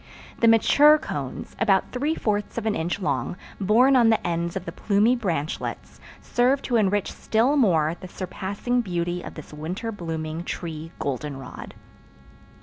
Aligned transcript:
The 0.39 0.47
mature 0.47 0.97
cones, 0.97 1.55
about 1.59 1.91
three 1.91 2.15
fourths 2.15 2.57
of 2.57 2.65
an 2.65 2.73
inch 2.73 2.99
long, 2.99 3.37
born 3.59 3.95
on 3.95 4.09
the 4.09 4.25
ends 4.25 4.55
of 4.55 4.65
the 4.65 4.71
plumy 4.71 5.15
branchlets, 5.15 5.99
serve 6.23 6.63
to 6.63 6.75
enrich 6.77 7.11
still 7.13 7.55
more 7.55 7.95
the 7.99 8.07
surpassing 8.07 8.81
beauty 8.81 9.21
of 9.21 9.35
this 9.35 9.53
winter 9.53 9.91
blooming 9.91 10.43
tree 10.43 10.91
goldenrod. 10.97 11.75